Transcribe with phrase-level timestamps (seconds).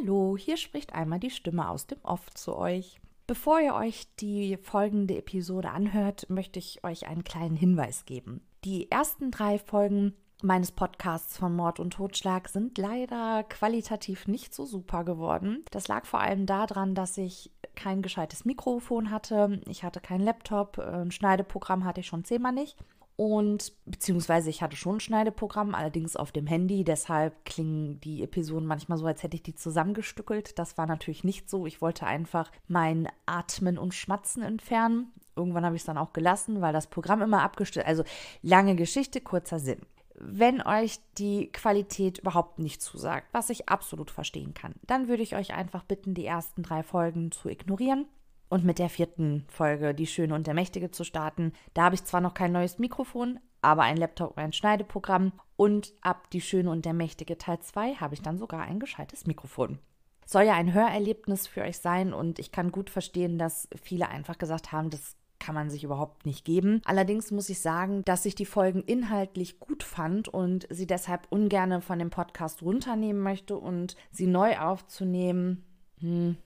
[0.00, 3.00] Hallo, hier spricht einmal die Stimme aus dem Off zu euch.
[3.26, 8.40] Bevor ihr euch die folgende Episode anhört, möchte ich euch einen kleinen Hinweis geben.
[8.64, 14.64] Die ersten drei Folgen meines Podcasts von Mord und Totschlag sind leider qualitativ nicht so
[14.64, 15.64] super geworden.
[15.70, 20.78] Das lag vor allem daran, dass ich kein gescheites Mikrofon hatte, ich hatte keinen Laptop,
[20.78, 22.78] ein Schneideprogramm hatte ich schon zehnmal nicht
[23.20, 26.84] und beziehungsweise ich hatte schon ein Schneideprogramm, allerdings auf dem Handy.
[26.84, 30.58] Deshalb klingen die Episoden manchmal so, als hätte ich die zusammengestückelt.
[30.58, 31.66] Das war natürlich nicht so.
[31.66, 35.12] Ich wollte einfach mein Atmen und Schmatzen entfernen.
[35.36, 37.84] Irgendwann habe ich es dann auch gelassen, weil das Programm immer abgestellt.
[37.84, 38.04] Also
[38.40, 39.82] lange Geschichte, kurzer Sinn.
[40.14, 45.36] Wenn euch die Qualität überhaupt nicht zusagt, was ich absolut verstehen kann, dann würde ich
[45.36, 48.06] euch einfach bitten, die ersten drei Folgen zu ignorieren
[48.50, 51.52] und mit der vierten Folge, Die Schöne und der Mächtige, zu starten.
[51.72, 55.32] Da habe ich zwar noch kein neues Mikrofon, aber ein Laptop und ein Schneideprogramm.
[55.56, 59.26] Und ab Die Schöne und der Mächtige Teil 2 habe ich dann sogar ein gescheites
[59.26, 59.78] Mikrofon.
[60.26, 64.36] Soll ja ein Hörerlebnis für euch sein und ich kann gut verstehen, dass viele einfach
[64.36, 66.82] gesagt haben, das kann man sich überhaupt nicht geben.
[66.84, 71.82] Allerdings muss ich sagen, dass ich die Folgen inhaltlich gut fand und sie deshalb ungern
[71.82, 75.64] von dem Podcast runternehmen möchte und sie neu aufzunehmen.
[76.00, 76.36] Hm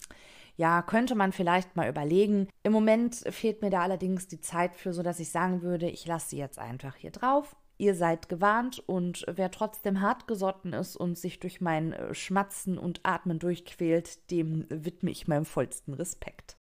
[0.56, 2.48] ja, könnte man vielleicht mal überlegen.
[2.62, 6.30] Im Moment fehlt mir da allerdings die Zeit für, sodass ich sagen würde, ich lasse
[6.30, 7.56] sie jetzt einfach hier drauf.
[7.77, 13.00] Ihr seid gewarnt und wer trotzdem hartgesotten ist und sich durch mein äh, Schmatzen und
[13.02, 16.56] Atmen durchquält, dem widme ich meinem vollsten Respekt.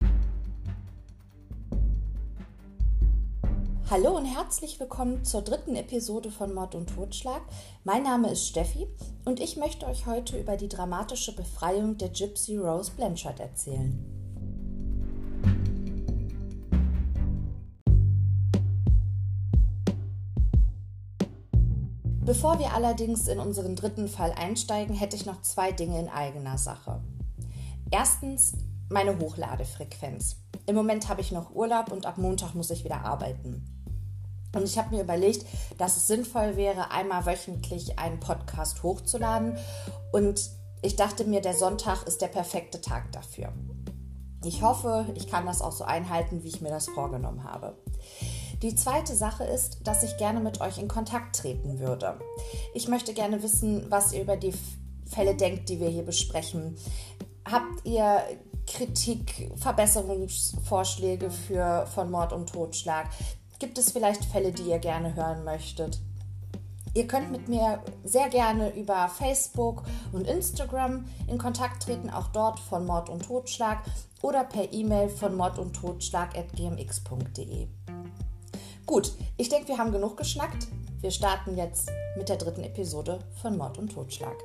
[3.92, 7.42] Hallo und herzlich willkommen zur dritten Episode von Mord und Totschlag.
[7.84, 8.88] Mein Name ist Steffi
[9.25, 14.00] und ich möchte euch heute über die dramatische Befreiung der Gypsy Rose Blanchard erzählen.
[22.22, 26.58] Bevor wir allerdings in unseren dritten Fall einsteigen, hätte ich noch zwei Dinge in eigener
[26.58, 27.02] Sache.
[27.92, 28.53] Erstens
[28.90, 30.38] meine Hochladefrequenz.
[30.66, 33.66] Im Moment habe ich noch Urlaub und ab Montag muss ich wieder arbeiten.
[34.56, 35.46] Und ich habe mir überlegt,
[35.78, 39.57] dass es sinnvoll wäre, einmal wöchentlich einen Podcast hochzuladen.
[40.12, 40.50] Und
[40.81, 43.51] ich dachte mir, der Sonntag ist der perfekte Tag dafür.
[44.46, 47.78] Ich hoffe, ich kann das auch so einhalten, wie ich mir das vorgenommen habe.
[48.62, 52.19] Die zweite Sache ist, dass ich gerne mit euch in Kontakt treten würde.
[52.74, 54.53] Ich möchte gerne wissen, was ihr über die
[55.06, 56.78] Fälle denkt, die wir hier besprechen.
[57.50, 58.22] Habt ihr
[58.68, 63.09] Kritik, Verbesserungsvorschläge für, von Mord und Totschlag?
[63.59, 66.00] Gibt es vielleicht Fälle, die ihr gerne hören möchtet?
[66.96, 69.81] Ihr könnt mit mir sehr gerne über Facebook
[70.12, 73.79] und Instagram in Kontakt treten, auch dort von Mord und Totschlag
[74.22, 77.68] oder per E-Mail von mordundtotschlag.gmx.de.
[78.85, 80.68] Gut, ich denke, wir haben genug geschnackt.
[81.01, 84.35] Wir starten jetzt mit der dritten Episode von Mord und Totschlag.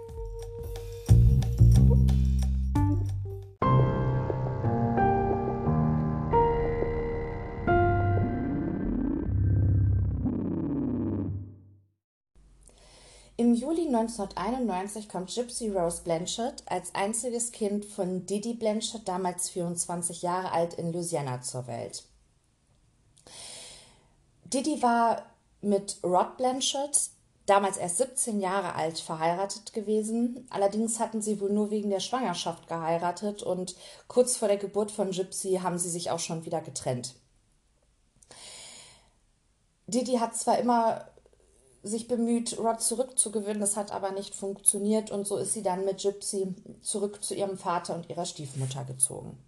[13.41, 20.23] Im Juli 1991 kommt Gypsy Rose Blanchard als einziges Kind von Didi Blanchard, damals 24
[20.23, 22.03] Jahre alt, in Louisiana zur Welt.
[24.43, 25.23] Didi war
[25.61, 26.99] mit Rod Blanchard,
[27.47, 30.45] damals erst 17 Jahre alt, verheiratet gewesen.
[30.51, 33.77] Allerdings hatten sie wohl nur wegen der Schwangerschaft geheiratet und
[34.09, 37.15] kurz vor der Geburt von Gypsy haben sie sich auch schon wieder getrennt.
[39.87, 41.07] Didi hat zwar immer
[41.89, 43.61] sich bemüht, Rod zurückzugewinnen.
[43.61, 47.59] Das hat aber nicht funktioniert und so ist sie dann mit Gypsy zurück zu ihrem
[47.59, 49.39] Vater und ihrer Stiefmutter gezogen.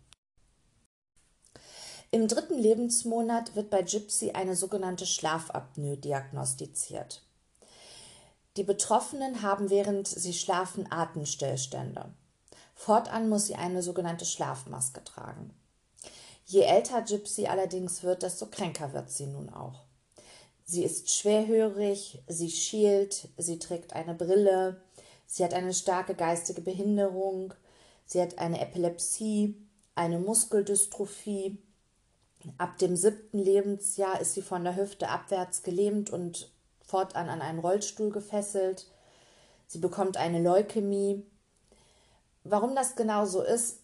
[2.12, 7.22] Im dritten Lebensmonat wird bei Gypsy eine sogenannte Schlafapnoe diagnostiziert.
[8.56, 12.12] Die Betroffenen haben während sie schlafen Atemstillstände.
[12.74, 15.54] Fortan muss sie eine sogenannte Schlafmaske tragen.
[16.46, 19.84] Je älter Gypsy allerdings wird, desto kränker wird sie nun auch.
[20.70, 24.81] Sie ist schwerhörig, sie schielt, sie trägt eine Brille,
[25.26, 27.53] sie hat eine starke geistige Behinderung,
[28.04, 29.56] sie hat eine Epilepsie,
[29.96, 31.58] eine Muskeldystrophie.
[32.56, 36.52] Ab dem siebten Lebensjahr ist sie von der Hüfte abwärts gelähmt und
[36.87, 38.87] fortan an einen Rollstuhl gefesselt.
[39.67, 41.26] Sie bekommt eine Leukämie.
[42.44, 43.81] Warum das genau so ist,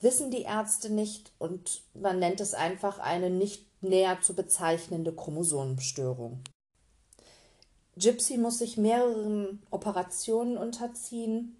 [0.00, 6.40] wissen die Ärzte nicht und man nennt es einfach eine nicht näher zu bezeichnende Chromosomenstörung.
[7.96, 11.56] Gypsy muss sich mehreren Operationen unterziehen.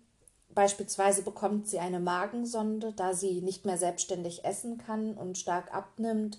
[0.54, 6.38] Beispielsweise bekommt sie eine Magensonde, da sie nicht mehr selbstständig essen kann und stark abnimmt.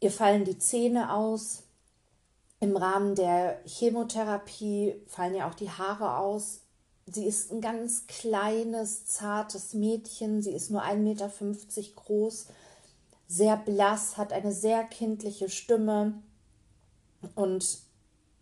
[0.00, 1.62] Ihr fallen die Zähne aus.
[2.60, 6.60] Im Rahmen der Chemotherapie fallen ja auch die Haare aus.
[7.06, 10.42] Sie ist ein ganz kleines, zartes Mädchen.
[10.42, 11.30] Sie ist nur 1,50 Meter
[11.96, 12.46] groß,
[13.28, 16.22] sehr blass, hat eine sehr kindliche Stimme.
[17.34, 17.78] Und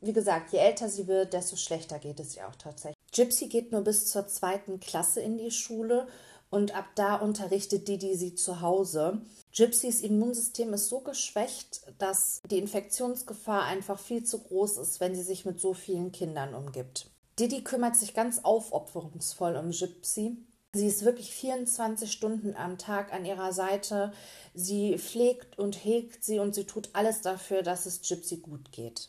[0.00, 2.98] wie gesagt, je älter sie wird, desto schlechter geht es ihr auch tatsächlich.
[3.12, 6.08] Gypsy geht nur bis zur zweiten Klasse in die Schule
[6.50, 9.22] und ab da unterrichtet Didi sie zu Hause.
[9.52, 15.22] Gypsys Immunsystem ist so geschwächt, dass die Infektionsgefahr einfach viel zu groß ist, wenn sie
[15.22, 17.06] sich mit so vielen Kindern umgibt.
[17.38, 20.36] Didi kümmert sich ganz aufopferungsvoll um Gypsy.
[20.74, 24.12] Sie ist wirklich 24 Stunden am Tag an ihrer Seite.
[24.54, 29.08] Sie pflegt und hegt sie und sie tut alles dafür, dass es Gypsy gut geht.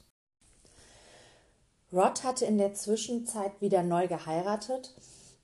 [1.92, 4.94] Rod hatte in der Zwischenzeit wieder neu geheiratet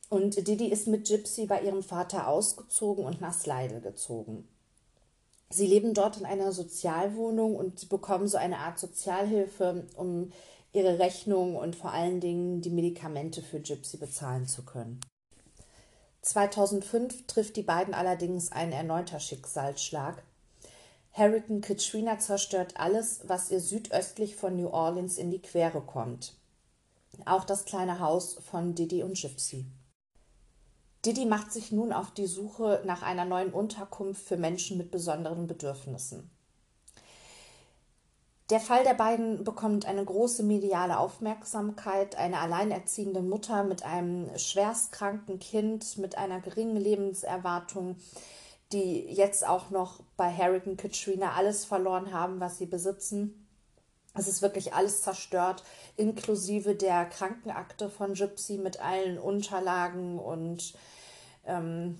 [0.09, 4.47] und Didi ist mit Gypsy bei ihrem Vater ausgezogen und nach Slidell gezogen.
[5.49, 10.31] Sie leben dort in einer Sozialwohnung und bekommen so eine Art Sozialhilfe, um
[10.71, 15.01] ihre Rechnung und vor allen Dingen die Medikamente für Gypsy bezahlen zu können.
[16.21, 20.23] 2005 trifft die beiden allerdings ein erneuter Schicksalsschlag.
[21.11, 26.35] Hurricane Katrina zerstört alles, was ihr südöstlich von New Orleans in die Quere kommt.
[27.25, 29.65] Auch das kleine Haus von Didi und Gypsy.
[31.03, 35.47] Didi macht sich nun auf die Suche nach einer neuen Unterkunft für Menschen mit besonderen
[35.47, 36.29] Bedürfnissen.
[38.51, 42.17] Der Fall der beiden bekommt eine große mediale Aufmerksamkeit.
[42.17, 47.95] Eine alleinerziehende Mutter mit einem schwerstkranken Kind, mit einer geringen Lebenserwartung,
[48.73, 53.47] die jetzt auch noch bei Hurricane Katrina alles verloren haben, was sie besitzen.
[54.15, 55.63] Es ist wirklich alles zerstört,
[55.95, 60.73] inklusive der Krankenakte von Gypsy mit allen Unterlagen und
[61.45, 61.97] ähm,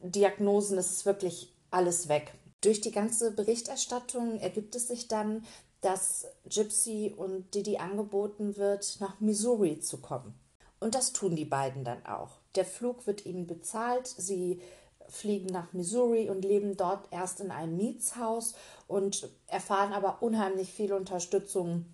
[0.00, 0.78] Diagnosen.
[0.78, 2.32] Es ist wirklich alles weg.
[2.60, 5.44] Durch die ganze Berichterstattung ergibt es sich dann,
[5.80, 10.34] dass Gypsy und Didi angeboten wird, nach Missouri zu kommen.
[10.78, 12.38] Und das tun die beiden dann auch.
[12.54, 14.06] Der Flug wird ihnen bezahlt.
[14.06, 14.60] Sie
[15.08, 18.54] fliegen nach Missouri und leben dort erst in einem Mietshaus
[18.86, 21.86] und erfahren aber unheimlich viel Unterstützung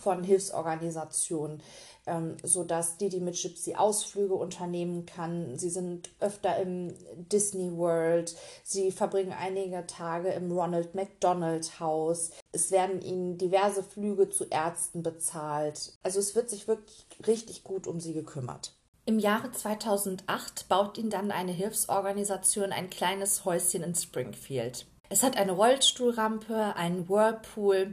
[0.00, 1.62] von Hilfsorganisationen,
[2.06, 5.58] ähm, sodass Didi mit Gypsy Ausflüge unternehmen kann.
[5.58, 6.94] Sie sind öfter im
[7.30, 8.34] Disney World,
[8.64, 12.30] sie verbringen einige Tage im Ronald McDonald Haus.
[12.52, 15.92] Es werden ihnen diverse Flüge zu Ärzten bezahlt.
[16.02, 18.74] Also es wird sich wirklich richtig gut um sie gekümmert.
[19.04, 24.86] Im Jahre 2008 baut ihn dann eine Hilfsorganisation ein kleines Häuschen in Springfield.
[25.08, 27.92] Es hat eine Rollstuhlrampe, einen Whirlpool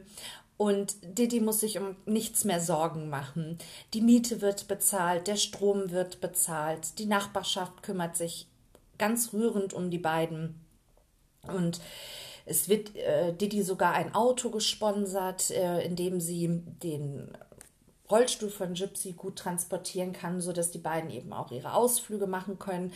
[0.59, 3.57] und Didi muss sich um nichts mehr Sorgen machen.
[3.93, 8.45] Die Miete wird bezahlt, der Strom wird bezahlt, die Nachbarschaft kümmert sich
[8.97, 10.59] ganz rührend um die beiden.
[11.43, 11.79] Und
[12.45, 17.31] es wird äh, Didi sogar ein Auto gesponsert, äh, in dem sie den
[18.11, 22.91] Rollstuhl von Gypsy gut transportieren kann, sodass die beiden eben auch ihre Ausflüge machen können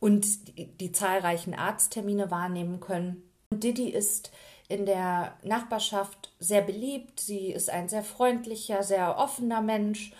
[0.00, 3.22] und die, die zahlreichen Arzttermine wahrnehmen können.
[3.50, 4.32] Und Didi ist
[4.70, 7.20] in der Nachbarschaft sehr beliebt.
[7.20, 10.12] Sie ist ein sehr freundlicher, sehr offener Mensch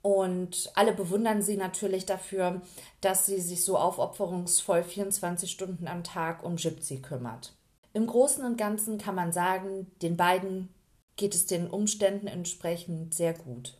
[0.00, 2.62] und alle bewundern sie natürlich dafür,
[3.00, 7.52] dass sie sich so aufopferungsvoll 24 Stunden am Tag um Gypsy kümmert.
[7.92, 10.68] Im Großen und Ganzen kann man sagen, den beiden
[11.16, 13.76] geht es den Umständen entsprechend sehr gut.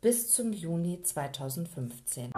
[0.00, 2.32] Bis zum Juni 2015.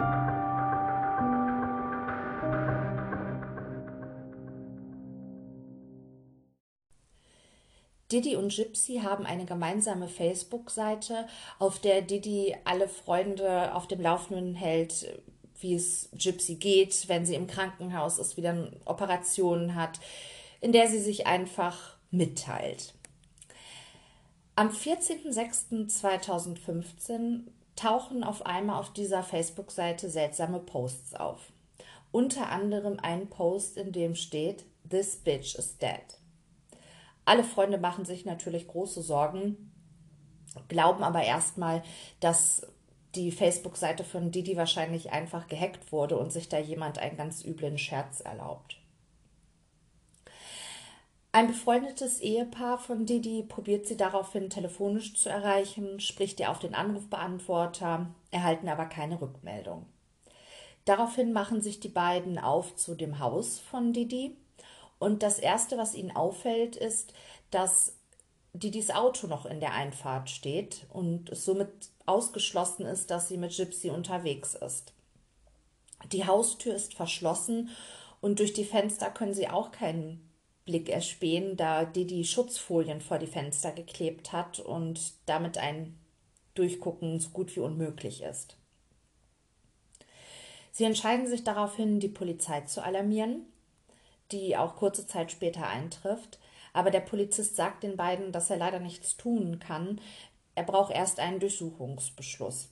[8.11, 11.27] Didi und Gypsy haben eine gemeinsame Facebook-Seite,
[11.59, 15.21] auf der Didi alle Freunde auf dem Laufenden hält,
[15.59, 19.99] wie es Gypsy geht, wenn sie im Krankenhaus ist, wieder Operationen hat,
[20.61, 22.93] in der sie sich einfach mitteilt.
[24.55, 27.41] Am 14.06.2015
[27.75, 31.51] tauchen auf einmal auf dieser Facebook-Seite seltsame Posts auf.
[32.11, 36.16] Unter anderem ein Post, in dem steht This bitch is dead.
[37.27, 39.69] Alle Freunde machen sich natürlich große Sorgen,
[40.69, 41.83] glauben aber erstmal,
[42.21, 42.65] dass
[43.15, 47.77] die Facebook-Seite von Didi wahrscheinlich einfach gehackt wurde und sich da jemand einen ganz üblen
[47.77, 48.77] Scherz erlaubt.
[51.33, 56.75] Ein befreundetes Ehepaar von Didi probiert sie daraufhin telefonisch zu erreichen, spricht ihr auf den
[56.75, 59.85] Anrufbeantworter, erhalten aber keine Rückmeldung.
[60.85, 64.37] Daraufhin machen sich die beiden auf zu dem Haus von Didi
[64.99, 67.13] und das Erste, was ihnen auffällt, ist,
[67.51, 67.95] dass
[68.53, 71.69] Didis Auto noch in der Einfahrt steht und es somit
[72.05, 74.93] ausgeschlossen ist, dass sie mit Gypsy unterwegs ist.
[76.11, 77.69] Die Haustür ist verschlossen
[78.21, 80.27] und durch die Fenster können sie auch keinen
[80.65, 85.97] Blick erspähen, da die Schutzfolien vor die Fenster geklebt hat und damit ein
[86.55, 88.57] Durchgucken so gut wie unmöglich ist.
[90.71, 93.45] Sie entscheiden sich daraufhin, die Polizei zu alarmieren,
[94.31, 96.39] die auch kurze Zeit später eintrifft.
[96.73, 99.99] Aber der Polizist sagt den beiden, dass er leider nichts tun kann.
[100.55, 102.69] Er braucht erst einen Durchsuchungsbeschluss.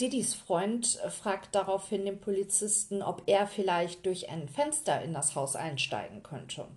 [0.00, 5.56] Didis Freund fragt daraufhin den Polizisten, ob er vielleicht durch ein Fenster in das Haus
[5.56, 6.68] einsteigen könnte.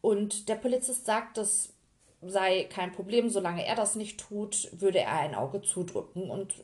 [0.00, 1.72] Und der Polizist sagt, das
[2.20, 6.30] sei kein Problem, solange er das nicht tut, würde er ein Auge zudrücken.
[6.30, 6.54] Und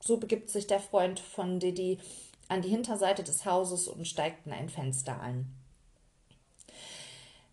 [0.00, 1.98] so begibt sich der Freund von Didi
[2.48, 5.52] an die Hinterseite des Hauses und steigt in ein Fenster ein.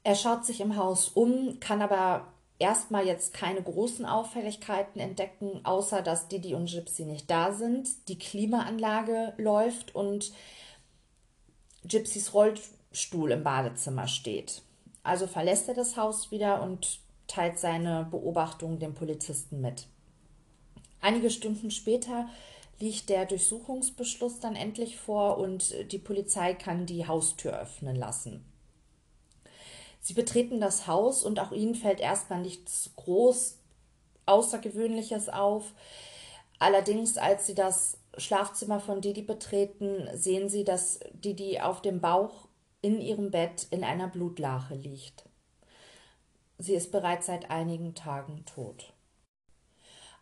[0.04, 2.28] Er schaut sich im Haus um, kann aber
[2.60, 8.08] erstmal jetzt keine großen Auffälligkeiten entdecken, außer dass Didi und Gypsy nicht da sind.
[8.08, 10.32] Die Klimaanlage läuft und
[11.84, 14.62] Gypsys Rollstuhl im Badezimmer steht.
[15.04, 19.88] Also verlässt er das Haus wieder und teilt seine Beobachtung dem Polizisten mit.
[21.06, 22.28] Einige Stunden später
[22.80, 28.44] liegt der Durchsuchungsbeschluss dann endlich vor und die Polizei kann die Haustür öffnen lassen.
[30.02, 33.60] Sie betreten das Haus und auch ihnen fällt erstmal nichts groß
[34.26, 35.76] Außergewöhnliches auf.
[36.58, 42.48] Allerdings, als sie das Schlafzimmer von Didi betreten, sehen sie, dass Didi auf dem Bauch
[42.82, 45.26] in ihrem Bett in einer Blutlache liegt.
[46.58, 48.95] Sie ist bereits seit einigen Tagen tot.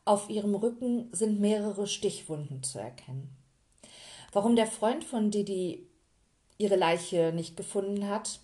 [0.05, 3.35] Auf ihrem Rücken sind mehrere Stichwunden zu erkennen.
[4.31, 5.87] Warum der Freund von Didi
[6.57, 8.39] ihre Leiche nicht gefunden hat,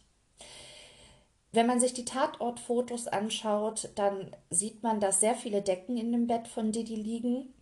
[1.51, 6.27] wenn man sich die Tatortfotos anschaut, dann sieht man, dass sehr viele Decken in dem
[6.27, 7.53] Bett von Didi liegen.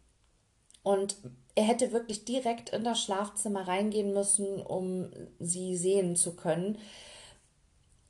[0.83, 1.17] Und
[1.55, 6.77] er hätte wirklich direkt in das Schlafzimmer reingehen müssen, um sie sehen zu können.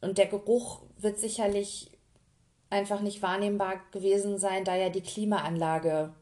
[0.01, 1.91] Und der Geruch wird sicherlich
[2.70, 6.14] einfach nicht wahrnehmbar gewesen sein, da ja die Klimaanlage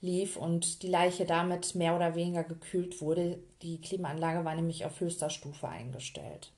[0.00, 3.38] lief und die Leiche damit mehr oder weniger gekühlt wurde.
[3.62, 6.52] Die Klimaanlage war nämlich auf höchster Stufe eingestellt.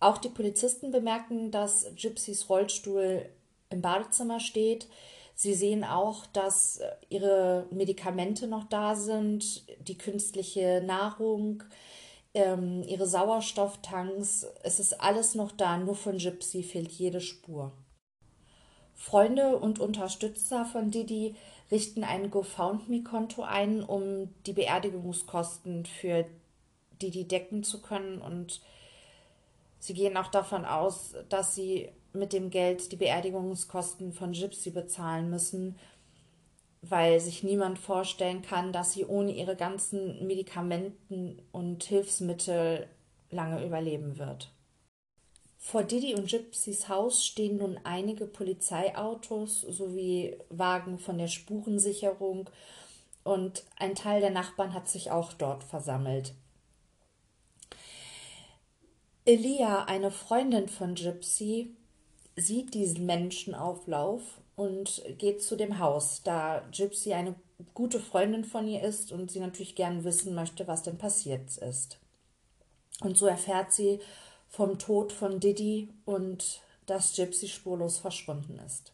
[0.00, 3.26] Auch die Polizisten bemerken, dass Gypsys Rollstuhl
[3.70, 4.88] im Badezimmer steht.
[5.34, 11.62] Sie sehen auch, dass ihre Medikamente noch da sind, die künstliche Nahrung,
[12.34, 14.46] ähm, ihre Sauerstofftanks.
[14.62, 17.72] Es ist alles noch da, nur von Gypsy fehlt jede Spur.
[19.02, 21.34] Freunde und Unterstützer von Didi
[21.72, 26.24] richten ein GoFoundMe-Konto ein, um die Beerdigungskosten für
[27.00, 28.60] Didi decken zu können und
[29.80, 35.28] Sie gehen auch davon aus, dass sie mit dem Geld die Beerdigungskosten von Gypsy bezahlen
[35.28, 35.76] müssen,
[36.82, 42.86] weil sich niemand vorstellen kann, dass sie ohne ihre ganzen Medikamenten und Hilfsmittel
[43.32, 44.52] lange überleben wird.
[45.64, 52.50] Vor Didi und Gypsys Haus stehen nun einige Polizeiautos sowie Wagen von der Spurensicherung
[53.22, 56.34] und ein Teil der Nachbarn hat sich auch dort versammelt.
[59.24, 61.70] Elia, eine Freundin von Gypsy,
[62.34, 67.36] sieht diesen Menschenauflauf und geht zu dem Haus, da Gypsy eine
[67.72, 72.00] gute Freundin von ihr ist und sie natürlich gern wissen möchte, was denn passiert ist.
[73.00, 74.00] Und so erfährt sie
[74.52, 78.92] vom Tod von Didi und dass Gypsy spurlos verschwunden ist.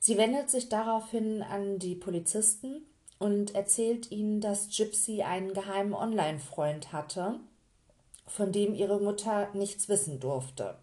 [0.00, 2.82] Sie wendet sich daraufhin an die Polizisten
[3.18, 7.38] und erzählt ihnen, dass Gypsy einen geheimen Online-Freund hatte,
[8.26, 10.76] von dem ihre Mutter nichts wissen durfte.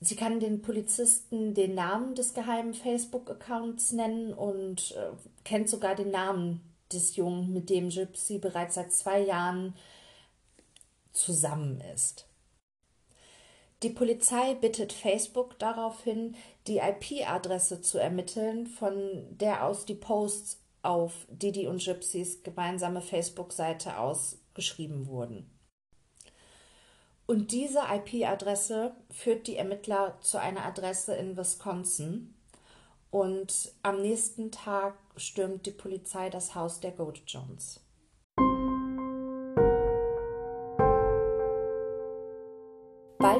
[0.00, 5.10] Sie kann den Polizisten den Namen des geheimen Facebook-Accounts nennen und äh,
[5.44, 9.74] kennt sogar den Namen des Jungen, mit dem Gypsy bereits seit zwei Jahren
[11.12, 12.26] zusammen ist.
[13.82, 16.36] Die Polizei bittet Facebook daraufhin,
[16.66, 23.98] die IP-Adresse zu ermitteln, von der aus die Posts auf Didi und Gypsys gemeinsame Facebook-Seite
[23.98, 25.50] aus geschrieben wurden.
[27.26, 32.34] Und diese IP-Adresse führt die Ermittler zu einer Adresse in Wisconsin.
[33.10, 37.80] Und am nächsten Tag stürmt die Polizei das Haus der Goat Jones.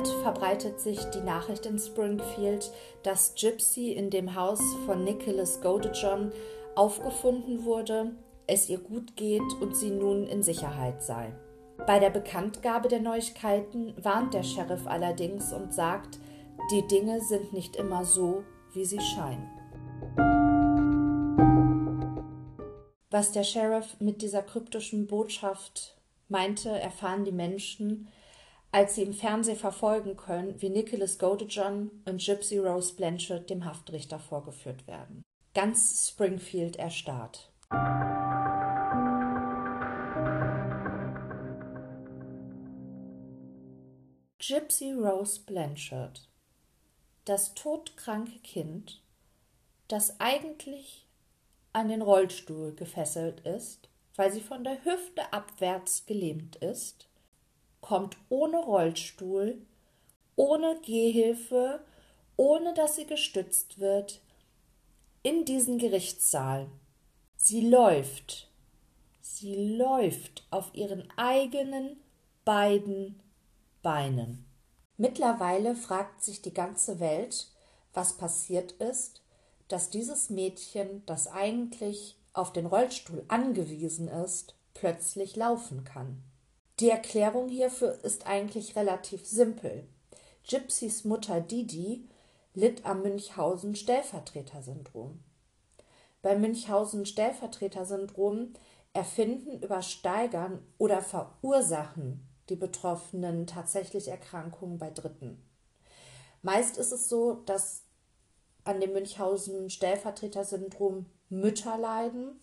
[0.01, 6.33] Bald verbreitet sich die Nachricht in Springfield, dass Gypsy in dem Haus von Nicholas Godejohn
[6.75, 8.13] aufgefunden wurde,
[8.47, 11.35] es ihr gut geht und sie nun in Sicherheit sei.
[11.87, 16.19] Bei der Bekanntgabe der Neuigkeiten warnt der Sheriff allerdings und sagt,
[16.73, 18.43] die Dinge sind nicht immer so,
[18.73, 19.51] wie sie scheinen.
[23.11, 25.95] Was der Sheriff mit dieser kryptischen Botschaft
[26.29, 28.09] meinte, erfahren die Menschen,
[28.73, 34.19] als sie im Fernsehen verfolgen können, wie Nicholas Godejohn und Gypsy Rose Blanchard dem Haftrichter
[34.19, 35.23] vorgeführt werden.
[35.55, 37.53] Ganz Springfield erstarrt.
[44.39, 46.29] Gypsy Rose Blanchard
[47.25, 49.03] Das todkranke Kind,
[49.89, 51.07] das eigentlich
[51.73, 57.10] an den Rollstuhl gefesselt ist, weil sie von der Hüfte abwärts gelähmt ist,
[57.81, 59.61] kommt ohne Rollstuhl,
[60.37, 61.81] ohne Gehhilfe,
[62.37, 64.21] ohne dass sie gestützt wird,
[65.23, 66.69] in diesen Gerichtssaal.
[67.37, 68.51] Sie läuft,
[69.21, 72.01] sie läuft auf ihren eigenen
[72.45, 73.21] beiden
[73.83, 74.45] Beinen.
[74.97, 77.49] Mittlerweile fragt sich die ganze Welt,
[77.95, 79.23] was passiert ist,
[79.69, 86.23] dass dieses Mädchen, das eigentlich auf den Rollstuhl angewiesen ist, plötzlich laufen kann.
[86.81, 89.87] Die Erklärung hierfür ist eigentlich relativ simpel.
[90.49, 92.09] Gypsys Mutter Didi
[92.55, 95.23] litt am Münchhausen-Stellvertreter-Syndrom.
[96.23, 98.55] Beim Münchhausen-Stellvertreter-Syndrom
[98.95, 105.47] erfinden, übersteigern oder verursachen die Betroffenen tatsächlich Erkrankungen bei Dritten.
[106.41, 107.83] Meist ist es so, dass
[108.65, 112.41] an dem Münchhausen-Stellvertreter-Syndrom Mütter leiden,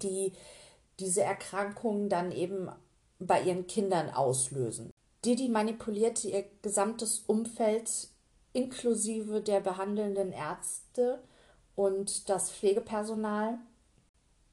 [0.00, 0.32] die
[1.00, 2.70] diese Erkrankungen dann eben
[3.18, 4.92] bei ihren Kindern auslösen.
[5.24, 8.08] Didi manipulierte ihr gesamtes Umfeld
[8.52, 11.22] inklusive der behandelnden Ärzte
[11.74, 13.58] und das Pflegepersonal.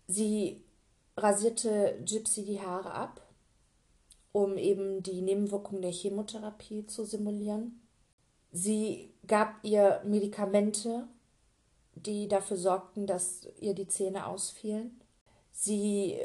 [0.08, 0.64] Sie
[1.16, 3.22] rasierte Gypsy die Haare ab,
[4.32, 7.82] um eben die Nebenwirkungen der Chemotherapie zu simulieren.
[8.52, 11.08] Sie gab ihr Medikamente,
[11.96, 15.00] die dafür sorgten, dass ihr die Zähne ausfielen.
[15.52, 16.20] Sie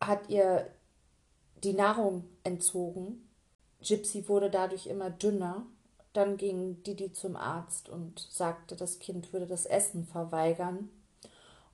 [0.00, 0.70] hat ihr
[1.64, 3.28] die Nahrung entzogen.
[3.80, 5.66] Gypsy wurde dadurch immer dünner
[6.14, 10.88] dann ging Didi zum Arzt und sagte, das Kind würde das Essen verweigern.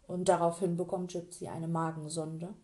[0.06, 2.54] Und daraufhin bekommt Gypsy eine Magensonde.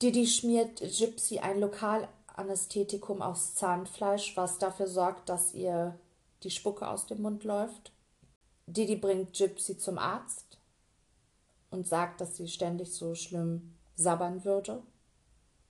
[0.00, 5.98] Didi schmiert Gypsy ein Lokalanästhetikum aufs Zahnfleisch, was dafür sorgt, dass ihr
[6.42, 7.90] die Spucke aus dem Mund läuft.
[8.66, 10.58] Didi bringt Gypsy zum Arzt
[11.70, 14.82] und sagt, dass sie ständig so schlimm sabbern würde.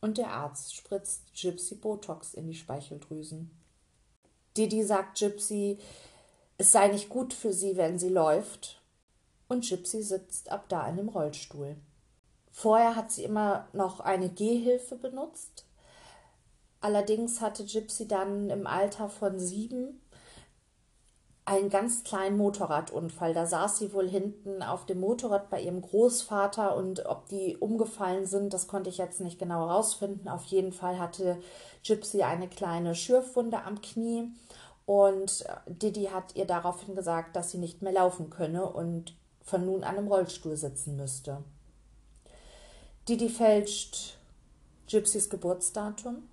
[0.00, 3.50] Und der Arzt spritzt Gypsy Botox in die Speicheldrüsen.
[4.56, 5.78] Didi sagt Gypsy,
[6.56, 8.80] es sei nicht gut für sie, wenn sie läuft.
[9.48, 11.76] Und Gypsy sitzt ab da in dem Rollstuhl.
[12.50, 15.64] Vorher hat sie immer noch eine Gehhilfe benutzt.
[16.80, 20.00] Allerdings hatte Gypsy dann im Alter von sieben
[21.48, 23.32] einen ganz kleinen Motorradunfall.
[23.32, 28.26] Da saß sie wohl hinten auf dem Motorrad bei ihrem Großvater und ob die umgefallen
[28.26, 30.28] sind, das konnte ich jetzt nicht genau herausfinden.
[30.28, 31.38] Auf jeden Fall hatte
[31.84, 34.30] Gypsy eine kleine Schürfwunde am Knie
[34.84, 39.84] und Didi hat ihr daraufhin gesagt, dass sie nicht mehr laufen könne und von nun
[39.84, 41.42] an im Rollstuhl sitzen müsste.
[43.08, 44.18] Didi fälscht
[44.86, 46.28] Gypsys Geburtsdatum.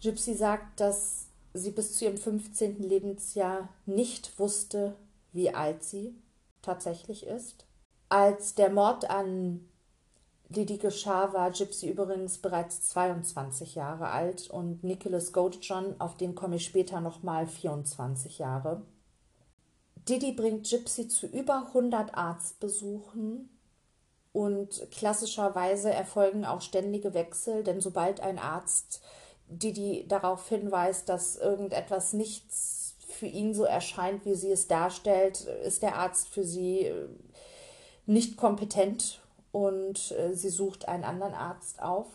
[0.00, 1.25] Gypsy sagt, dass
[1.56, 2.82] sie bis zu ihrem 15.
[2.82, 4.94] Lebensjahr nicht wusste,
[5.32, 6.14] wie alt sie
[6.62, 7.66] tatsächlich ist.
[8.08, 9.68] Als der Mord an
[10.48, 16.56] Lady geschah, war Gypsy übrigens bereits 22 Jahre alt und Nicholas Goldjohn, auf den komme
[16.56, 18.82] ich später nochmal, 24 Jahre.
[20.08, 23.48] Didi bringt Gypsy zu über 100 Arztbesuchen
[24.32, 29.02] und klassischerweise erfolgen auch ständige Wechsel, denn sobald ein Arzt
[29.48, 35.82] Didi darauf hinweist, dass irgendetwas nichts für ihn so erscheint, wie sie es darstellt, ist
[35.82, 36.92] der Arzt für sie
[38.06, 39.20] nicht kompetent
[39.52, 42.06] und äh, sie sucht einen anderen Arzt auf.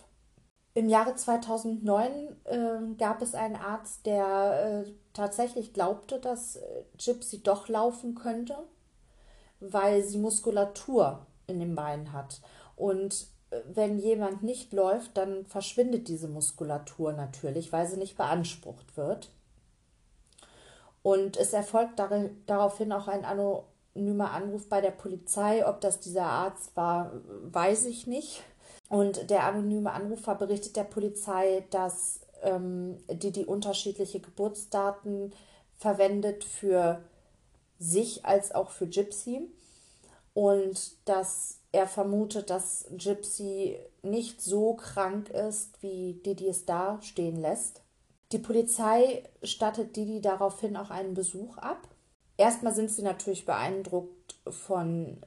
[0.73, 2.11] Im Jahre 2009
[2.45, 8.57] äh, gab es einen Arzt, der äh, tatsächlich glaubte, dass äh, Gypsy doch laufen könnte,
[9.59, 12.41] weil sie Muskulatur in den Beinen hat.
[12.77, 13.30] Und äh,
[13.73, 19.29] wenn jemand nicht läuft, dann verschwindet diese Muskulatur natürlich, weil sie nicht beansprucht wird.
[21.03, 25.67] Und es erfolgt darin, daraufhin auch ein anonymer Anruf bei der Polizei.
[25.67, 27.11] Ob das dieser Arzt war,
[27.43, 28.43] weiß ich nicht.
[28.89, 35.33] Und der anonyme Anrufer berichtet der Polizei, dass ähm, die die unterschiedliche Geburtsdaten
[35.77, 37.01] verwendet für
[37.79, 39.49] sich als auch für Gypsy
[40.33, 47.39] und dass er vermutet, dass Gypsy nicht so krank ist, wie Didi es da stehen
[47.39, 47.81] lässt.
[48.31, 51.87] Die Polizei stattet Didi daraufhin auch einen Besuch ab
[52.41, 55.17] Erstmal sind sie natürlich beeindruckt von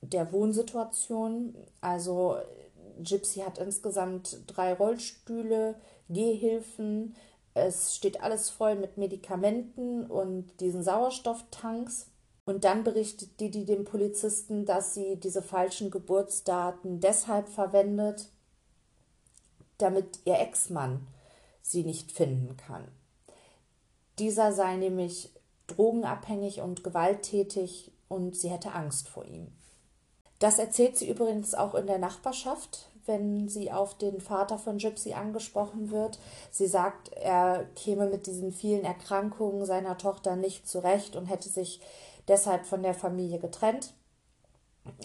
[0.00, 1.54] der Wohnsituation.
[1.82, 2.38] Also
[2.98, 5.74] Gypsy hat insgesamt drei Rollstühle,
[6.08, 7.14] Gehhilfen.
[7.52, 12.06] Es steht alles voll mit Medikamenten und diesen Sauerstofftanks.
[12.46, 18.28] Und dann berichtet Didi dem Polizisten, dass sie diese falschen Geburtsdaten deshalb verwendet,
[19.78, 21.06] damit ihr Ex-Mann
[21.60, 22.86] sie nicht finden kann.
[24.20, 25.32] Dieser sei nämlich
[25.66, 29.48] drogenabhängig und gewalttätig und sie hätte Angst vor ihm.
[30.38, 35.14] Das erzählt sie übrigens auch in der Nachbarschaft, wenn sie auf den Vater von Gypsy
[35.14, 36.18] angesprochen wird.
[36.52, 41.80] Sie sagt, er käme mit diesen vielen Erkrankungen seiner Tochter nicht zurecht und hätte sich
[42.28, 43.94] deshalb von der Familie getrennt.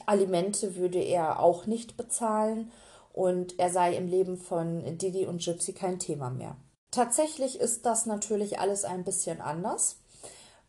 [0.06, 2.72] Alimente würde er auch nicht bezahlen
[3.14, 6.56] und er sei im Leben von Didi und Gypsy kein Thema mehr.
[6.92, 9.98] Tatsächlich ist das natürlich alles ein bisschen anders.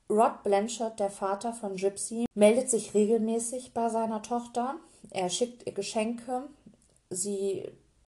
[0.08, 4.76] Rod Blanchard, der Vater von Gypsy, meldet sich regelmäßig bei seiner Tochter.
[5.10, 6.48] Er schickt ihr Geschenke.
[7.10, 7.68] Sie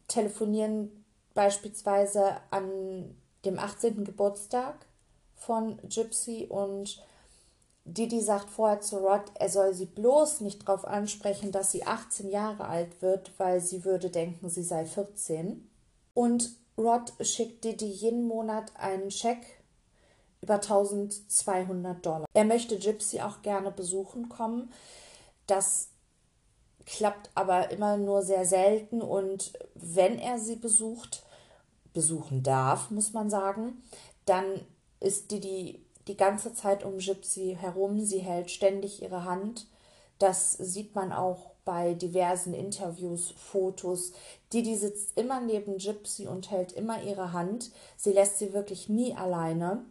[0.08, 4.04] telefonieren beispielsweise an dem 18.
[4.04, 4.86] Geburtstag
[5.36, 7.02] von Gypsy und
[7.94, 12.30] Didi sagt vorher zu Rod, er soll sie bloß nicht darauf ansprechen, dass sie 18
[12.30, 15.68] Jahre alt wird, weil sie würde denken, sie sei 14.
[16.14, 19.44] Und Rod schickt Didi jeden Monat einen Scheck
[20.40, 22.26] über 1200 Dollar.
[22.32, 24.72] Er möchte Gypsy auch gerne besuchen kommen.
[25.46, 25.88] Das
[26.86, 31.24] klappt aber immer nur sehr selten und wenn er sie besucht,
[31.92, 33.82] besuchen darf, muss man sagen,
[34.24, 34.44] dann
[35.00, 38.04] ist die die, ganze Zeit um Gypsy herum.
[38.04, 39.66] Sie hält ständig ihre Hand.
[40.18, 44.12] Das sieht man auch bei diversen Interviews, Fotos.
[44.52, 47.70] Didi sitzt immer neben Gypsy und hält immer ihre Hand.
[47.96, 49.84] Sie lässt sie wirklich nie alleine.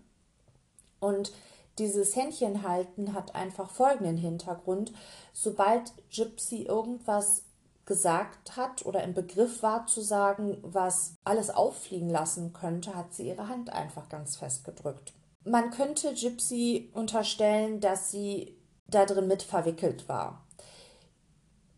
[1.00, 1.32] Und
[1.78, 4.92] dieses Händchenhalten hat einfach folgenden Hintergrund.
[5.34, 7.44] Sobald Gypsy irgendwas
[7.86, 13.28] gesagt hat oder im Begriff war zu sagen, was alles auffliegen lassen könnte, hat sie
[13.28, 15.14] ihre Hand einfach ganz fest gedrückt.
[15.50, 18.56] Man könnte Gypsy unterstellen, dass sie
[18.88, 20.46] da drin mit verwickelt war.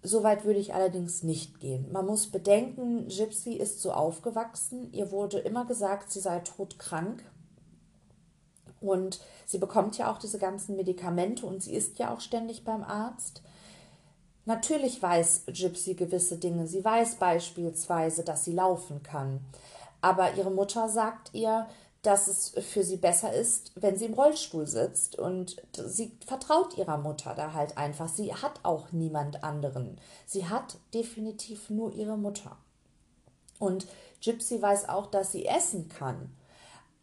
[0.03, 1.89] Soweit würde ich allerdings nicht gehen.
[1.89, 7.23] Man muss bedenken, Gypsy ist so aufgewachsen, ihr wurde immer gesagt, sie sei todkrank.
[8.81, 12.83] Und sie bekommt ja auch diese ganzen Medikamente und sie ist ja auch ständig beim
[12.83, 13.41] Arzt.
[14.43, 16.67] Natürlich weiß Gypsy gewisse Dinge.
[16.67, 19.39] Sie weiß beispielsweise, dass sie laufen kann.
[20.01, 21.67] Aber ihre Mutter sagt ihr,
[22.01, 25.17] dass es für sie besser ist, wenn sie im Rollstuhl sitzt.
[25.17, 28.09] Und sie vertraut ihrer Mutter da halt einfach.
[28.09, 29.99] Sie hat auch niemand anderen.
[30.25, 32.57] Sie hat definitiv nur ihre Mutter.
[33.59, 33.85] Und
[34.23, 36.35] Gypsy weiß auch, dass sie essen kann.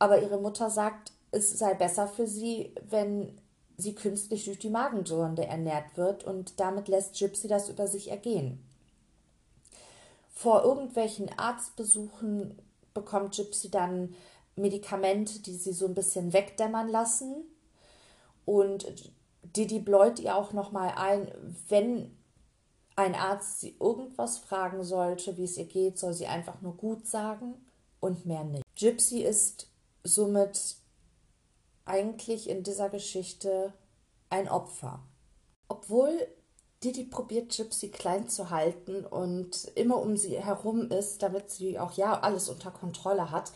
[0.01, 3.41] Aber ihre Mutter sagt, es sei besser für sie, wenn
[3.77, 8.65] sie künstlich durch die Magensonde ernährt wird und damit lässt Gypsy das über sich ergehen.
[10.35, 12.59] Vor irgendwelchen Arztbesuchen
[12.95, 14.15] bekommt Gypsy dann
[14.59, 17.45] Medikamente, die sie so ein bisschen wegdämmern lassen
[18.45, 19.13] und
[19.57, 21.31] Didi bläut ihr auch nochmal ein,
[21.69, 22.17] wenn
[22.97, 27.07] ein Arzt sie irgendwas fragen sollte, wie es ihr geht, soll sie einfach nur gut
[27.07, 27.55] sagen
[28.01, 28.65] und mehr nicht.
[28.77, 29.69] Gypsy ist
[30.03, 30.77] somit
[31.85, 33.73] eigentlich in dieser Geschichte
[34.31, 35.01] ein Opfer.
[35.69, 36.27] Obwohl
[36.83, 41.93] Didi probiert, Gypsy klein zu halten und immer um sie herum ist, damit sie auch
[41.93, 43.53] ja alles unter Kontrolle hat,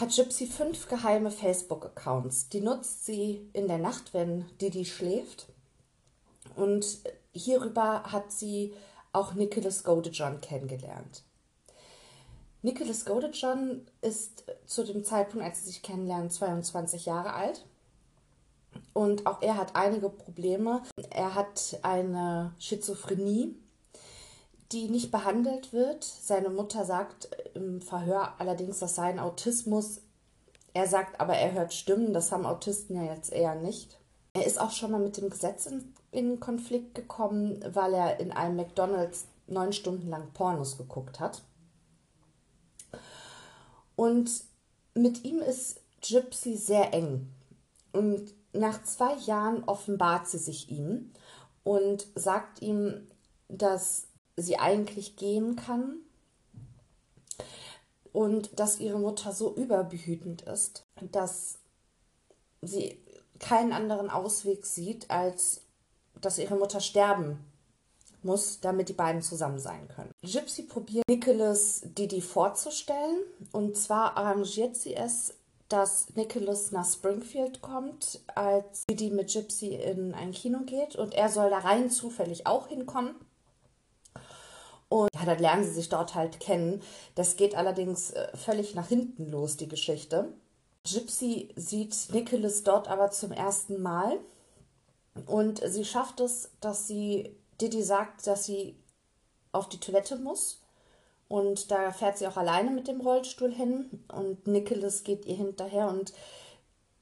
[0.00, 2.48] hat Gypsy fünf geheime Facebook-Accounts.
[2.48, 5.46] Die nutzt sie in der Nacht, wenn Didi schläft.
[6.56, 6.86] Und
[7.32, 8.74] hierüber hat sie
[9.12, 11.22] auch Nicholas Godejohn kennengelernt.
[12.62, 17.66] Nicholas Godejohn ist zu dem Zeitpunkt, als sie sich kennenlernen, 22 Jahre alt.
[18.92, 20.82] Und auch er hat einige Probleme.
[21.10, 23.54] Er hat eine Schizophrenie,
[24.72, 26.04] die nicht behandelt wird.
[26.04, 30.00] Seine Mutter sagt im Verhör allerdings, das sei ein Autismus.
[30.72, 32.12] Er sagt aber, er hört Stimmen.
[32.12, 33.98] Das haben Autisten ja jetzt eher nicht.
[34.32, 38.30] Er ist auch schon mal mit dem Gesetz in, in Konflikt gekommen, weil er in
[38.30, 41.42] einem McDonalds neun Stunden lang Pornos geguckt hat.
[43.96, 44.30] Und
[44.94, 47.28] mit ihm ist Gypsy sehr eng.
[47.92, 51.12] Und nach zwei Jahren offenbart sie sich ihm
[51.64, 53.08] und sagt ihm,
[53.48, 54.06] dass
[54.42, 55.96] sie eigentlich gehen kann
[58.12, 61.58] und dass ihre Mutter so überbehütend ist, dass
[62.62, 62.98] sie
[63.38, 65.62] keinen anderen Ausweg sieht, als
[66.20, 67.38] dass ihre Mutter sterben
[68.22, 70.12] muss, damit die beiden zusammen sein können.
[70.22, 73.22] Gypsy probiert Nicholas Didi vorzustellen
[73.52, 75.34] und zwar arrangiert sie es,
[75.68, 81.28] dass Nicholas nach Springfield kommt, als Didi mit Gypsy in ein Kino geht und er
[81.28, 83.14] soll da rein zufällig auch hinkommen.
[84.90, 86.82] Und ja, dann lernen sie sich dort halt kennen.
[87.14, 90.34] Das geht allerdings äh, völlig nach hinten los, die Geschichte.
[90.84, 94.18] Gypsy sieht Nicholas dort aber zum ersten Mal
[95.26, 98.76] Und sie schafft es, dass sie Didi sagt, dass sie
[99.52, 100.60] auf die Toilette muss.
[101.28, 104.04] Und da fährt sie auch alleine mit dem Rollstuhl hin.
[104.12, 105.88] Und Nicholas geht ihr hinterher.
[105.88, 106.12] Und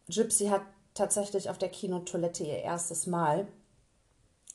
[0.08, 3.48] Gypsy hat tatsächlich auf der Kinotoilette ihr erstes Mal.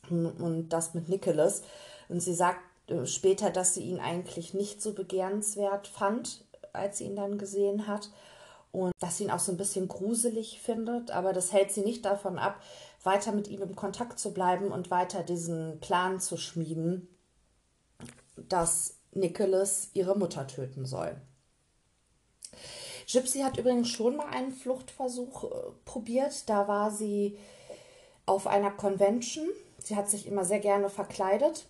[0.09, 1.63] Und das mit Nicholas.
[2.09, 2.59] Und sie sagt
[3.05, 8.09] später, dass sie ihn eigentlich nicht so begehrenswert fand, als sie ihn dann gesehen hat.
[8.71, 11.11] Und dass sie ihn auch so ein bisschen gruselig findet.
[11.11, 12.59] Aber das hält sie nicht davon ab,
[13.03, 17.07] weiter mit ihm im Kontakt zu bleiben und weiter diesen Plan zu schmieden,
[18.35, 21.21] dass Nicholas ihre Mutter töten soll.
[23.07, 25.47] Gypsy hat übrigens schon mal einen Fluchtversuch äh,
[25.85, 26.49] probiert.
[26.49, 27.37] Da war sie
[28.25, 29.47] auf einer Convention.
[29.77, 31.65] Sie hat sich immer sehr gerne verkleidet,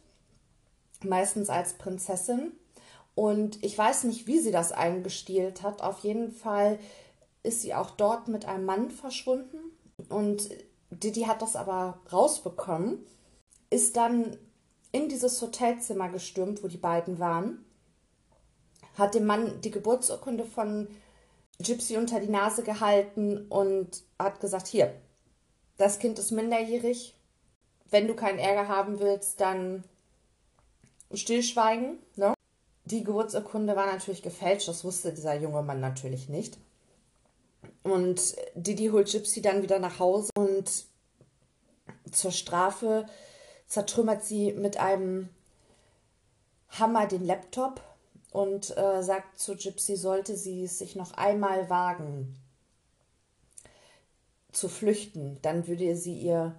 [1.06, 2.52] meistens als Prinzessin.
[3.16, 5.82] Und ich weiß nicht, wie sie das eingestielt hat.
[5.82, 6.80] Auf jeden Fall
[7.44, 9.58] ist sie auch dort mit einem Mann verschwunden.
[10.10, 10.50] Und
[10.90, 13.06] Didi hat das aber rausbekommen,
[13.70, 14.38] ist dann
[14.92, 17.66] in dieses Hotelzimmer gestürmt, wo die beiden waren,
[18.98, 20.88] hat dem Mann die Geburtsurkunde von
[21.60, 24.94] Gypsy unter die Nase gehalten und hat gesagt, hier,
[25.78, 27.16] das Kind ist minderjährig.
[27.90, 29.84] Wenn du keinen Ärger haben willst, dann
[31.14, 31.98] stillschweigen.
[32.16, 32.34] Ne?
[32.86, 36.58] Die Geburtsurkunde war natürlich gefälscht, das wusste dieser junge Mann natürlich nicht.
[37.84, 40.86] Und Didi holt Gypsy dann wieder nach Hause und
[42.12, 43.06] zur Strafe
[43.68, 45.30] zertrümmert sie mit einem
[46.70, 47.82] Hammer den Laptop
[48.32, 52.36] und äh, sagt zu Gypsy, sollte sie es sich noch einmal wagen
[54.52, 56.56] zu flüchten, dann würde sie ihr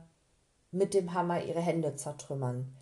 [0.73, 2.75] mit dem Hammer ihre Hände zertrümmern.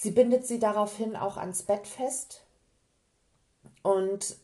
[0.00, 2.44] Sie bindet sie daraufhin auch ans Bett fest
[3.82, 4.36] und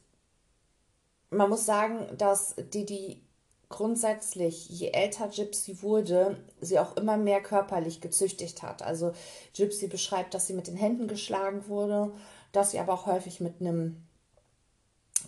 [1.30, 3.22] man muss sagen, dass Didi
[3.68, 8.82] grundsätzlich, je älter Gypsy wurde, sie auch immer mehr körperlich gezüchtigt hat.
[8.82, 9.12] Also
[9.56, 12.12] Gypsy beschreibt, dass sie mit den Händen geschlagen wurde
[12.54, 14.02] dass sie aber auch häufig mit einem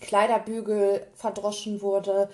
[0.01, 2.31] Kleiderbügel verdroschen wurde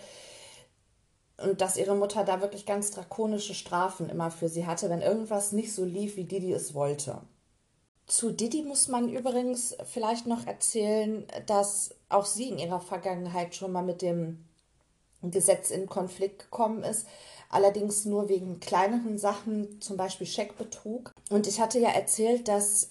[1.38, 5.52] und dass ihre Mutter da wirklich ganz drakonische Strafen immer für sie hatte, wenn irgendwas
[5.52, 7.20] nicht so lief, wie Didi es wollte.
[8.06, 13.72] Zu Didi muss man übrigens vielleicht noch erzählen, dass auch sie in ihrer Vergangenheit schon
[13.72, 14.44] mal mit dem
[15.22, 17.06] Gesetz in Konflikt gekommen ist,
[17.48, 21.12] allerdings nur wegen kleineren Sachen, zum Beispiel Scheckbetrug.
[21.30, 22.88] Und ich hatte ja erzählt, dass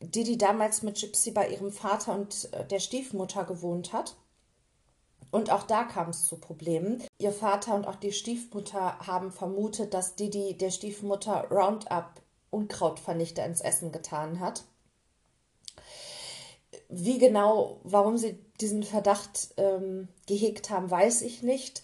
[0.00, 4.16] Didi damals mit Gypsy bei ihrem Vater und äh, der Stiefmutter gewohnt hat.
[5.30, 7.02] Und auch da kam es zu Problemen.
[7.18, 13.60] Ihr Vater und auch die Stiefmutter haben vermutet, dass Didi der Stiefmutter Roundup Unkrautvernichter ins
[13.60, 14.64] Essen getan hat.
[16.88, 21.82] Wie genau, warum sie diesen Verdacht ähm, gehegt haben, weiß ich nicht.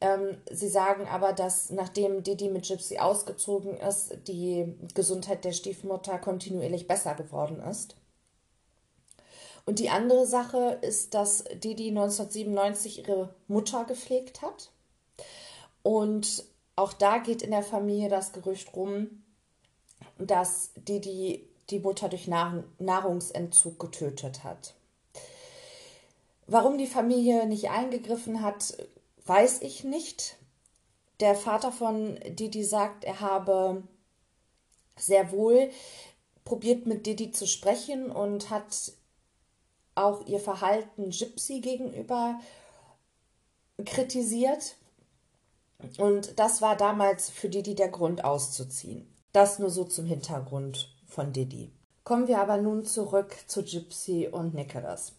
[0.00, 6.18] Ähm, sie sagen aber, dass nachdem Didi mit Gypsy ausgezogen ist, die Gesundheit der Stiefmutter
[6.18, 7.96] kontinuierlich besser geworden ist.
[9.66, 14.70] Und die andere Sache ist, dass Didi 1997 ihre Mutter gepflegt hat.
[15.82, 16.44] Und
[16.76, 19.19] auch da geht in der Familie das Gerücht rum,
[20.18, 24.74] dass Didi die Mutter durch Nahrungsentzug getötet hat.
[26.46, 28.76] Warum die Familie nicht eingegriffen hat,
[29.26, 30.36] weiß ich nicht.
[31.20, 33.82] Der Vater von Didi sagt, er habe
[34.96, 35.70] sehr wohl
[36.44, 38.92] probiert mit Didi zu sprechen und hat
[39.94, 42.40] auch ihr Verhalten Gypsy gegenüber
[43.84, 44.76] kritisiert.
[45.98, 49.09] Und das war damals für Didi der Grund auszuziehen.
[49.32, 51.70] Das nur so zum Hintergrund von Didi.
[52.04, 55.12] Kommen wir aber nun zurück zu Gypsy und Nicholas.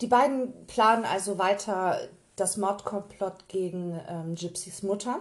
[0.00, 2.00] Die beiden planen also weiter
[2.36, 5.20] das Mordkomplott gegen ähm, Gypsys Mutter.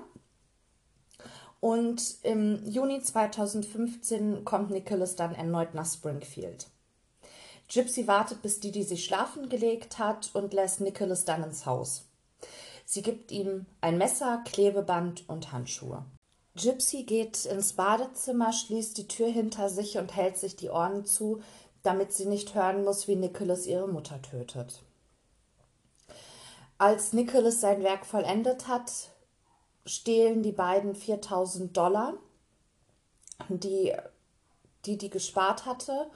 [1.60, 6.68] Und im Juni 2015 kommt Nicholas dann erneut nach Springfield.
[7.68, 12.06] Gypsy wartet, bis Didi sich schlafen gelegt hat und lässt Nicholas dann ins Haus.
[12.86, 16.06] Sie gibt ihm ein Messer, Klebeband und Handschuhe.
[16.58, 21.42] Gypsy geht ins Badezimmer, schließt die Tür hinter sich und hält sich die Ohren zu,
[21.84, 24.82] damit sie nicht hören muss, wie Nicholas ihre Mutter tötet.
[26.78, 28.92] Als Nicholas sein Werk vollendet hat,
[29.86, 32.16] stehlen die beiden 4000 Dollar,
[33.50, 33.94] die,
[34.86, 36.12] die die gespart hatte,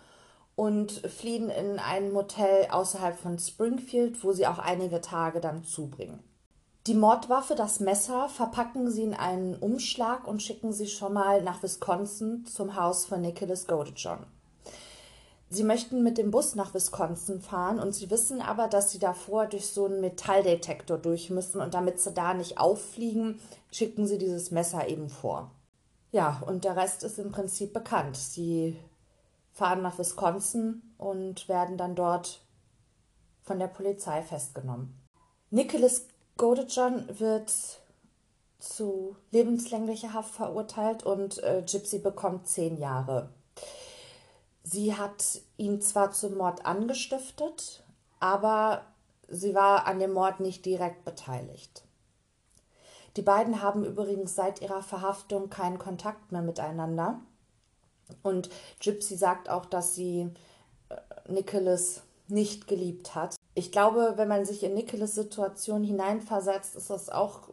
[0.56, 6.21] und fliehen in ein Motel außerhalb von Springfield, wo sie auch einige Tage dann zubringen.
[6.88, 11.62] Die Mordwaffe, das Messer, verpacken sie in einen Umschlag und schicken sie schon mal nach
[11.62, 14.26] Wisconsin zum Haus von Nicholas Godejohn.
[15.52, 19.46] Sie möchten mit dem Bus nach Wisconsin fahren und sie wissen aber, dass sie davor
[19.46, 23.39] durch so einen Metalldetektor durch müssen und damit sie da nicht auffliegen,
[23.70, 25.52] schicken sie dieses Messer eben vor.
[26.12, 28.17] Ja, und der Rest ist im Prinzip bekannt.
[28.17, 28.76] Sie
[29.52, 32.41] fahren nach Wisconsin und werden dann dort
[33.44, 34.98] von der Polizei festgenommen.
[35.52, 37.54] Nicholas Godejohn wird
[38.60, 43.30] zu lebenslänglicher Haft verurteilt und äh, Gypsy bekommt zehn Jahre.
[44.63, 47.84] Sie hat ihn zwar zum Mord angestiftet,
[48.20, 48.86] aber
[49.28, 51.84] sie war an dem Mord nicht direkt beteiligt.
[53.17, 57.20] Die beiden haben übrigens seit ihrer Verhaftung keinen Kontakt mehr miteinander.
[58.24, 60.30] Und Gypsy sagt auch, dass sie
[60.89, 63.36] äh, Nicholas nicht geliebt hat.
[63.53, 67.49] Ich glaube, wenn man sich in Nicholas Situation hineinversetzt, ist das auch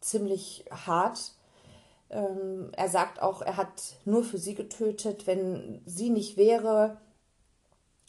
[0.00, 1.32] ziemlich hart.
[2.10, 5.26] Ähm, er sagt auch, er hat nur für sie getötet.
[5.26, 6.98] Wenn sie nicht wäre,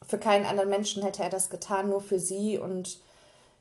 [0.05, 2.57] für keinen anderen Menschen hätte er das getan, nur für sie.
[2.57, 2.99] Und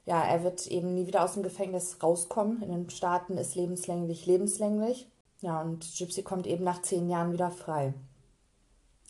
[0.06, 2.62] ja, er wird eben nie wieder aus dem Gefängnis rauskommen.
[2.62, 5.08] In den Staaten ist lebenslänglich lebenslänglich.
[5.40, 7.94] Ja, und Gypsy kommt eben nach zehn Jahren wieder frei.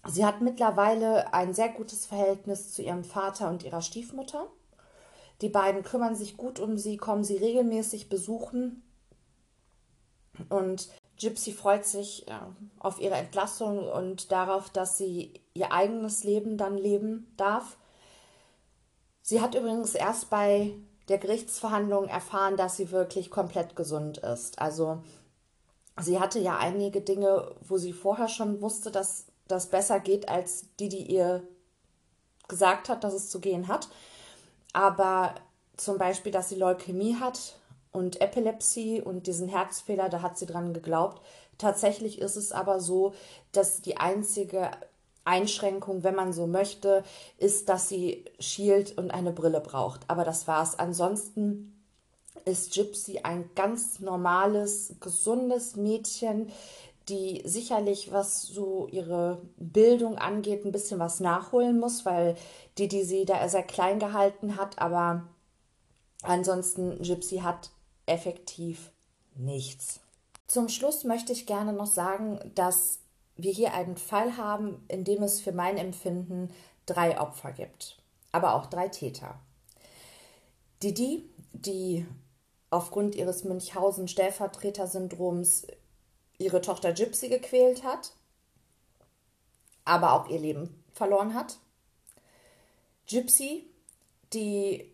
[0.07, 4.47] Sie hat mittlerweile ein sehr gutes Verhältnis zu ihrem Vater und ihrer Stiefmutter.
[5.43, 8.83] Die beiden kümmern sich gut um sie, kommen sie regelmäßig besuchen.
[10.49, 16.57] Und Gypsy freut sich ja, auf ihre Entlassung und darauf, dass sie ihr eigenes Leben
[16.57, 17.77] dann leben darf.
[19.23, 20.75] Sie hat übrigens erst bei
[21.09, 24.59] der Gerichtsverhandlung erfahren, dass sie wirklich komplett gesund ist.
[24.59, 25.03] Also
[26.01, 30.67] sie hatte ja einige Dinge, wo sie vorher schon wusste, dass das besser geht als
[30.79, 31.43] die, die ihr
[32.49, 33.89] gesagt hat, dass es zu gehen hat.
[34.73, 35.35] Aber
[35.77, 37.57] zum Beispiel, dass sie Leukämie hat
[37.93, 41.23] und Epilepsie und diesen Herzfehler, da hat sie dran geglaubt.
[41.59, 43.15] Tatsächlich ist es aber so,
[43.53, 44.71] dass die einzige
[45.25, 47.05] Einschränkung, wenn man so möchte,
[47.39, 50.01] ist, dass sie Shield und eine Brille braucht.
[50.09, 50.79] Aber das war's.
[50.79, 51.77] Ansonsten
[52.45, 56.51] ist Gypsy ein ganz normales, gesundes Mädchen,
[57.09, 62.37] die sicherlich, was so ihre Bildung angeht, ein bisschen was nachholen muss, weil
[62.79, 65.27] die, sie da sehr klein gehalten hat, aber
[66.23, 67.71] ansonsten Gypsy hat
[68.07, 68.91] effektiv
[69.35, 70.01] nichts.
[70.47, 73.01] Zum Schluss möchte ich gerne noch sagen, dass
[73.37, 76.51] wir hier einen Fall haben, in dem es für mein Empfinden
[76.87, 77.99] drei Opfer gibt,
[78.33, 79.39] aber auch drei Täter.
[80.83, 82.07] Didi, die
[82.71, 85.67] aufgrund ihres Münchhausen-Stellvertreter-Syndroms
[86.41, 88.13] ihre Tochter Gypsy gequält hat,
[89.85, 91.59] aber auch ihr Leben verloren hat.
[93.07, 93.69] Gypsy,
[94.33, 94.91] die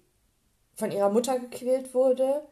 [0.75, 2.43] von ihrer Mutter gequält wurde,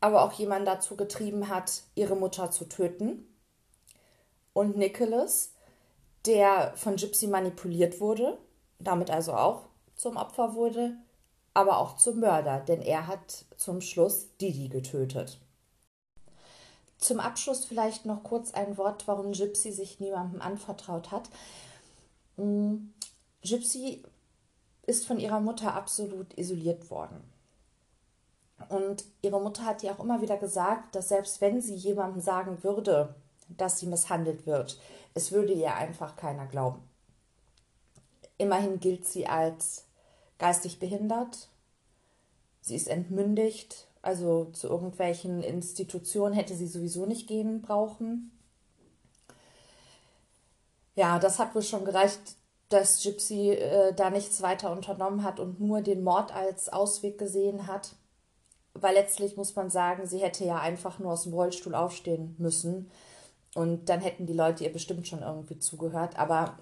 [0.00, 3.26] aber auch jemanden dazu getrieben hat, ihre Mutter zu töten.
[4.52, 5.52] Und Nicholas,
[6.26, 8.38] der von Gypsy manipuliert wurde,
[8.78, 10.96] damit also auch zum Opfer wurde,
[11.52, 15.40] aber auch zum Mörder, denn er hat zum Schluss Didi getötet.
[16.98, 21.30] Zum Abschluss vielleicht noch kurz ein Wort, warum Gypsy sich niemandem anvertraut hat.
[22.36, 22.88] Mm,
[23.42, 24.02] Gypsy
[24.86, 27.22] ist von ihrer Mutter absolut isoliert worden.
[28.68, 32.62] Und ihre Mutter hat ihr auch immer wieder gesagt, dass selbst wenn sie jemandem sagen
[32.64, 33.14] würde,
[33.48, 34.78] dass sie misshandelt wird,
[35.14, 36.82] es würde ihr einfach keiner glauben.
[38.36, 39.84] Immerhin gilt sie als
[40.38, 41.48] geistig behindert,
[42.60, 48.30] sie ist entmündigt, also zu irgendwelchen Institutionen hätte sie sowieso nicht gehen brauchen.
[50.94, 52.20] Ja, das hat wohl schon gereicht,
[52.68, 57.66] dass Gypsy äh, da nichts weiter unternommen hat und nur den Mord als Ausweg gesehen
[57.66, 57.94] hat
[58.82, 62.90] weil letztlich muss man sagen, sie hätte ja einfach nur aus dem Rollstuhl aufstehen müssen
[63.54, 66.18] und dann hätten die Leute ihr bestimmt schon irgendwie zugehört.
[66.18, 66.58] Aber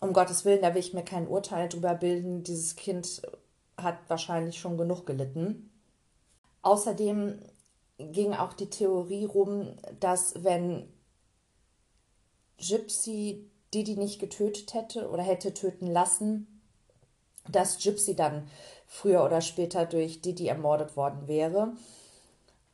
[0.00, 2.42] um Gottes Willen, da will ich mir kein Urteil drüber bilden.
[2.42, 3.22] Dieses Kind
[3.76, 5.69] hat wahrscheinlich schon genug gelitten.
[6.62, 7.40] Außerdem
[7.98, 10.88] ging auch die Theorie rum, dass wenn
[12.58, 16.62] Gypsy Didi nicht getötet hätte oder hätte töten lassen,
[17.48, 18.48] dass Gypsy dann
[18.86, 21.72] früher oder später durch Didi ermordet worden wäre.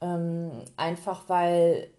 [0.01, 1.91] Ähm, einfach weil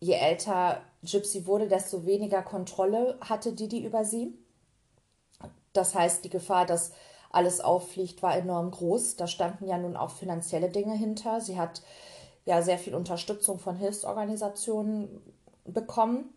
[0.00, 4.34] je älter Gypsy wurde, desto weniger Kontrolle hatte Didi über sie.
[5.72, 6.92] Das heißt, die Gefahr, dass
[7.32, 9.16] alles auffliegt, war enorm groß.
[9.16, 11.40] Da standen ja nun auch finanzielle Dinge hinter.
[11.40, 11.82] Sie hat
[12.44, 15.20] ja sehr viel Unterstützung von Hilfsorganisationen
[15.64, 16.32] bekommen.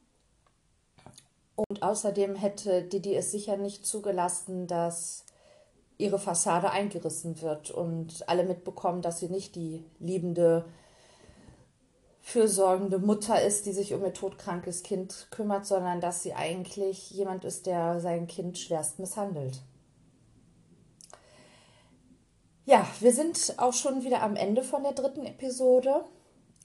[1.56, 5.26] Und außerdem hätte Didi es sicher nicht zugelassen, dass
[5.98, 10.66] ihre Fassade eingerissen wird und alle mitbekommen, dass sie nicht die liebende
[12.22, 17.46] fürsorgende Mutter ist, die sich um ihr todkrankes Kind kümmert, sondern dass sie eigentlich jemand
[17.46, 19.62] ist, der sein Kind schwerst misshandelt.
[22.66, 26.04] Ja, wir sind auch schon wieder am Ende von der dritten Episode.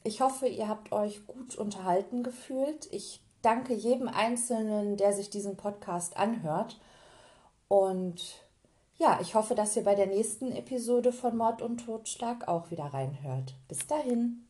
[0.03, 2.89] Ich hoffe, ihr habt euch gut unterhalten gefühlt.
[2.91, 6.81] Ich danke jedem Einzelnen, der sich diesen Podcast anhört.
[7.69, 8.43] Und
[8.97, 12.87] ja, ich hoffe, dass ihr bei der nächsten Episode von Mord und Totschlag auch wieder
[12.87, 13.55] reinhört.
[13.69, 14.47] Bis dahin.